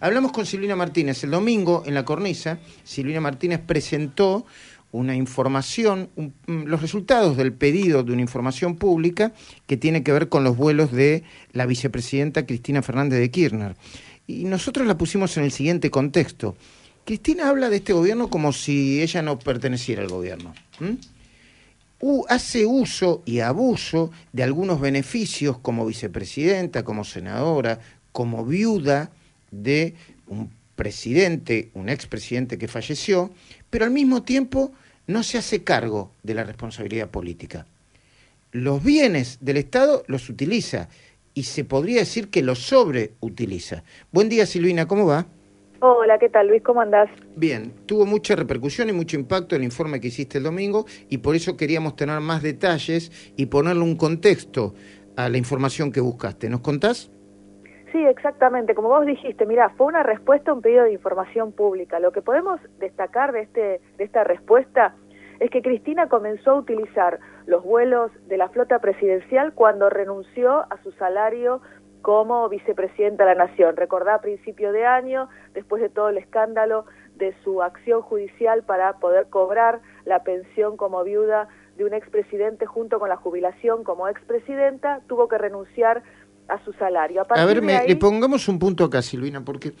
[0.00, 1.24] Hablamos con Silvina Martínez.
[1.24, 4.46] El domingo en la cornisa, Silvina Martínez presentó
[4.92, 9.32] una información, mm, los resultados del pedido de una información pública
[9.66, 13.76] que tiene que ver con los vuelos de la vicepresidenta Cristina Fernández de Kirchner.
[14.28, 16.56] Y nosotros la pusimos en el siguiente contexto.
[17.04, 20.54] Cristina habla de este gobierno como si ella no perteneciera al gobierno.
[22.28, 27.80] hace uso y abuso de algunos beneficios como vicepresidenta, como senadora,
[28.12, 29.10] como viuda
[29.50, 29.94] de
[30.26, 33.30] un presidente, un expresidente que falleció,
[33.70, 34.72] pero al mismo tiempo
[35.06, 37.66] no se hace cargo de la responsabilidad política.
[38.52, 40.88] Los bienes del Estado los utiliza
[41.34, 43.82] y se podría decir que los sobreutiliza.
[44.12, 45.26] Buen día Silvina, ¿cómo va?
[45.80, 46.62] Hola, ¿qué tal Luis?
[46.62, 47.08] ¿Cómo andás?
[47.36, 51.36] Bien, tuvo mucha repercusión y mucho impacto el informe que hiciste el domingo y por
[51.36, 54.74] eso queríamos tener más detalles y ponerle un contexto
[55.16, 56.48] a la información que buscaste.
[56.48, 57.10] ¿Nos contás?
[57.92, 58.74] Sí, exactamente.
[58.74, 61.98] Como vos dijiste, mira, fue una respuesta a un pedido de información pública.
[62.00, 64.94] Lo que podemos destacar de, este, de esta respuesta
[65.40, 70.82] es que Cristina comenzó a utilizar los vuelos de la flota presidencial cuando renunció a
[70.82, 71.62] su salario
[72.02, 73.76] como vicepresidenta de la Nación.
[73.76, 76.84] Recordá a principio de año, después de todo el escándalo
[77.16, 82.98] de su acción judicial para poder cobrar la pensión como viuda de un expresidente junto
[82.98, 86.02] con la jubilación como expresidenta, tuvo que renunciar
[86.48, 87.22] a su salario.
[87.28, 89.74] A, ver, le pongamos un punto acá, Silvina, porque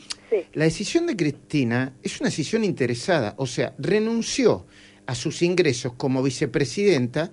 [0.52, 4.66] la decisión de Cristina es una decisión interesada, o sea, renunció
[5.06, 7.32] a sus ingresos como vicepresidenta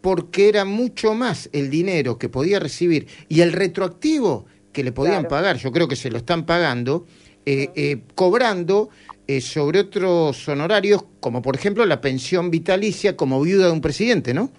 [0.00, 5.26] porque era mucho más el dinero que podía recibir y el retroactivo que le podían
[5.26, 7.06] pagar, yo creo que se lo están pagando,
[7.44, 8.88] eh, eh, cobrando
[9.26, 14.32] eh, sobre otros honorarios, como por ejemplo la pensión vitalicia como viuda de un presidente,
[14.32, 14.50] ¿no?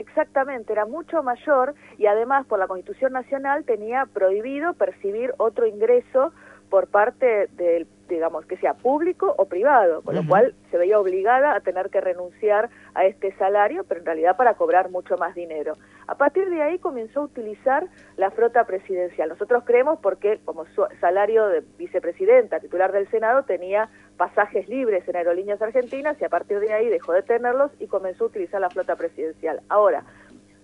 [0.00, 6.32] Exactamente, era mucho mayor y además por la Constitución Nacional tenía prohibido percibir otro ingreso
[6.70, 11.54] por parte del digamos, que sea público o privado, con lo cual se veía obligada
[11.54, 15.74] a tener que renunciar a este salario, pero en realidad para cobrar mucho más dinero.
[16.08, 17.86] A partir de ahí comenzó a utilizar
[18.16, 19.28] la flota presidencial.
[19.28, 20.64] Nosotros creemos porque como
[21.00, 23.88] salario de vicepresidenta, titular del Senado, tenía
[24.20, 28.24] pasajes libres en aerolíneas argentinas y a partir de ahí dejó de tenerlos y comenzó
[28.24, 29.62] a utilizar la flota presidencial.
[29.70, 30.04] Ahora,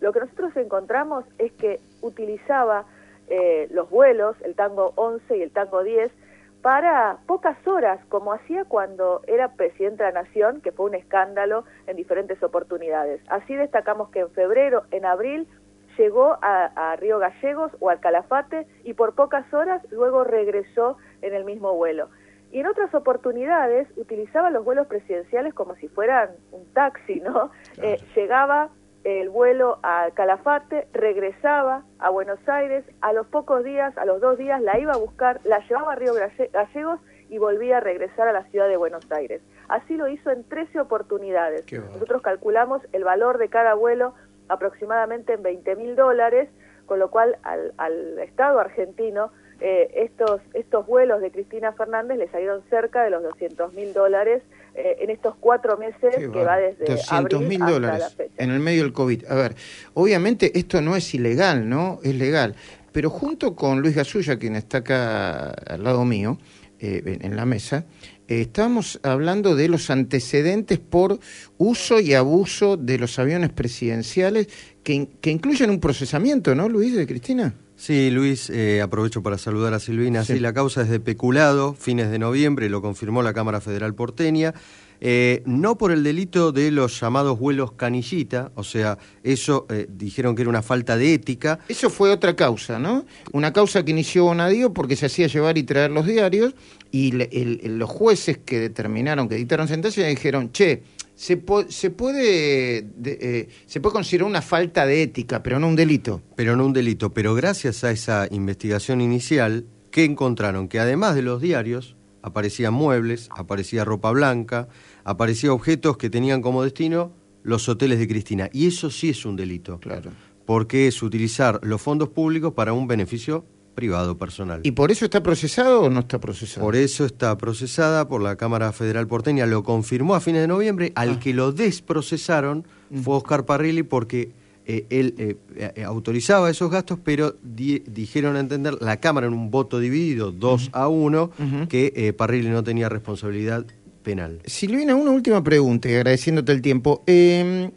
[0.03, 2.85] lo que nosotros encontramos es que utilizaba
[3.29, 6.13] eh, los vuelos, el tango 11 y el tango 10,
[6.61, 11.65] para pocas horas, como hacía cuando era presidente de la Nación, que fue un escándalo
[11.87, 13.23] en diferentes oportunidades.
[13.31, 15.49] Así destacamos que en febrero, en abril,
[15.97, 21.45] llegó a, Río Gallegos o al Calafate y por pocas horas luego regresó en el
[21.45, 22.11] mismo vuelo.
[22.53, 27.51] Y en otras oportunidades utilizaba los vuelos presidenciales como si fueran un taxi, ¿no?
[27.83, 28.71] Eh, llegaba
[29.07, 34.37] el vuelo a Calafate, regresaba a Buenos Aires, a los pocos días, a los dos
[34.37, 36.13] días, la iba a buscar, la llevaba a Río
[36.53, 39.43] Gallegos y volvía a regresar a la ciudad de Buenos Aires.
[39.69, 41.65] Así lo hizo en 13 oportunidades.
[41.73, 44.15] Nosotros calculamos el valor de cada vuelo
[44.49, 46.49] aproximadamente en 20 mil dólares,
[46.87, 49.31] con lo cual al, al Estado argentino
[49.61, 54.43] eh, estos, estos vuelos de Cristina Fernández le salieron cerca de los 200 mil dólares
[54.75, 58.93] eh, en estos cuatro meses que va desde 200 mil dólares en el medio del
[58.93, 59.25] COVID.
[59.31, 59.55] A ver,
[59.95, 62.01] obviamente esto no es ilegal, ¿no?
[62.03, 62.55] Es legal.
[62.93, 66.37] Pero junto con Luis Gasulla, quien está acá al lado mío,
[66.79, 67.87] eh, en la mesa,
[68.29, 71.19] estamos hablando de los antecedentes por
[71.57, 74.49] uso y abuso de los aviones presidenciales
[74.83, 77.55] que, que incluyen un procesamiento, ¿no, Luis, de Cristina?
[77.77, 80.25] Sí, Luis, eh, aprovecho para saludar a Silvina.
[80.25, 80.41] Sí.
[80.41, 84.55] la causa es de peculado, fines de noviembre, lo confirmó la Cámara Federal porteña.
[85.01, 90.35] Eh, no por el delito de los llamados vuelos canillita, o sea, eso eh, dijeron
[90.35, 91.59] que era una falta de ética.
[91.69, 93.05] Eso fue otra causa, ¿no?
[93.33, 96.55] Una causa que inició Bonadío porque se hacía llevar y traer los diarios
[96.91, 100.83] y los jueces que determinaron, que dictaron sentencia, dijeron, che,
[101.17, 106.23] se, se, puede, eh, se puede considerar una falta de ética, pero no un delito.
[106.37, 107.13] Pero no un delito.
[107.13, 110.69] Pero gracias a esa investigación inicial, ¿qué encontraron?
[110.69, 114.69] Que además de los diarios, aparecían muebles, aparecía ropa blanca,
[115.05, 118.51] aparecían objetos que tenían como destino los hoteles de Cristina.
[118.53, 119.81] Y eso sí es un delito.
[119.81, 120.11] Claro.
[120.45, 123.47] Porque es utilizar los fondos públicos para un beneficio
[123.77, 124.63] privado personal.
[124.65, 126.67] ¿Y por eso está procesado o no está procesado?
[126.67, 130.91] Por eso está procesada por la Cámara Federal Porteña, lo confirmó a fines de noviembre,
[130.97, 131.21] al ah.
[131.21, 132.99] que lo desprocesaron mm.
[132.99, 134.33] fue Oscar Parrilli porque
[134.69, 135.37] eh, él eh,
[135.77, 140.71] eh, autorizaba esos gastos, pero dijeron a entender la Cámara en un voto dividido, 2
[140.73, 141.31] a 1,
[141.69, 143.65] que Parrilli no tenía responsabilidad
[144.03, 144.41] penal.
[144.45, 147.05] Silvina, una última pregunta, y agradeciéndote el tiempo.
[147.07, 147.71] Em,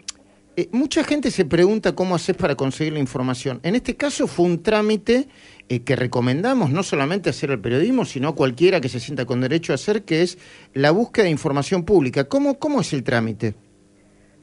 [0.72, 3.60] mucha gente se pregunta cómo haces para conseguir la información.
[3.62, 5.28] En este caso fue un trámite
[5.70, 9.72] eh, que recomendamos no solamente hacer el periodismo, sino cualquiera que se sienta con derecho
[9.72, 10.38] a hacer, que es
[10.74, 12.26] la búsqueda de información pública.
[12.26, 13.54] ¿Cómo, cómo es el trámite?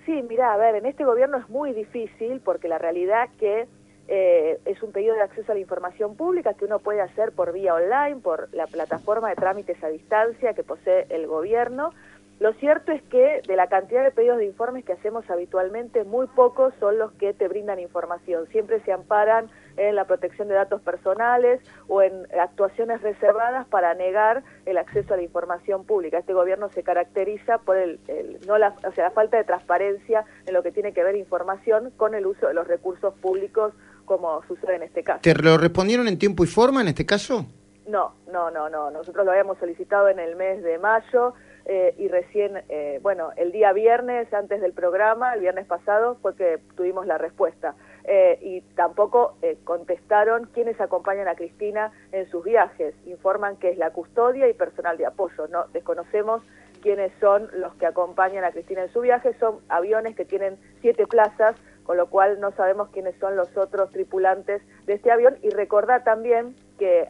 [0.07, 3.67] Sí, mira, a ver, en este gobierno es muy difícil porque la realidad que
[4.09, 7.53] eh, es un pedido de acceso a la información pública que uno puede hacer por
[7.53, 11.91] vía online, por la plataforma de trámites a distancia que posee el gobierno.
[12.39, 16.27] Lo cierto es que de la cantidad de pedidos de informes que hacemos habitualmente, muy
[16.27, 18.47] pocos son los que te brindan información.
[18.49, 19.49] Siempre se amparan
[19.79, 25.17] en la protección de datos personales o en actuaciones reservadas para negar el acceso a
[25.17, 26.19] la información pública.
[26.19, 28.01] Este gobierno se caracteriza por el,
[28.47, 31.91] no la, o sea, la falta de transparencia en lo que tiene que ver información
[31.97, 33.73] con el uso de los recursos públicos
[34.05, 35.21] como sucede en este caso.
[35.23, 37.47] ¿Te lo respondieron en tiempo y forma en este caso?
[37.89, 38.91] No, no, no, no.
[38.91, 41.35] Nosotros lo habíamos solicitado en el mes de mayo
[41.69, 46.37] eh, y recién, eh, bueno, el día viernes, antes del programa, el viernes pasado, fue
[46.37, 47.75] que tuvimos la respuesta.
[48.05, 52.95] Eh, y tampoco contestaron quiénes acompañan a Cristina en sus viajes.
[53.05, 55.49] Informan que es la custodia y personal de apoyo.
[55.49, 56.41] No desconocemos
[56.83, 59.35] quiénes son los que acompañan a Cristina en su viaje.
[59.41, 63.91] Son aviones que tienen siete plazas, con lo cual no sabemos quiénes son los otros
[63.91, 65.37] tripulantes de este avión.
[65.43, 67.09] Y recordar también que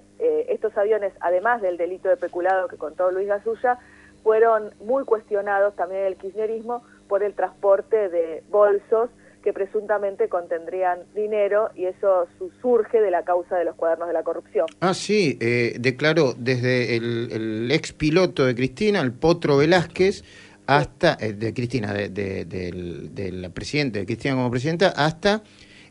[0.48, 3.78] estos aviones, además del delito de peculado que contó Luis Gasulla,
[4.26, 9.08] fueron muy cuestionados también el kirchnerismo por el transporte de bolsos
[9.44, 12.26] que presuntamente contendrían dinero y eso
[12.60, 14.66] surge de la causa de los cuadernos de la corrupción.
[14.80, 20.24] Ah, sí, eh, declaró desde el, ex piloto de Cristina, el Potro Velázquez,
[20.66, 25.44] hasta, eh, de Cristina, de, de, la presidenta, de Cristina como presidenta, hasta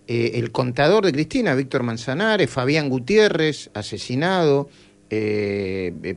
[0.09, 4.67] eh, el contador de Cristina, Víctor Manzanares, Fabián Gutiérrez, asesinado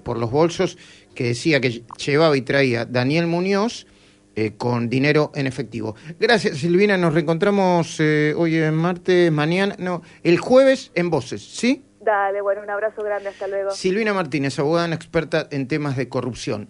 [0.03, 0.77] por los bolsos
[1.19, 3.89] que decía que llevaba y traía Daniel Muñoz
[4.37, 5.97] eh, con dinero en efectivo.
[6.21, 6.97] Gracias, Silvina.
[6.97, 11.83] Nos reencontramos eh, hoy en martes, mañana, no, el jueves en Voces, ¿sí?
[12.01, 13.73] Dale, bueno, un abrazo grande, hasta luego.
[13.73, 16.67] Silvina Martínez, abogada experta en temas de corrupción.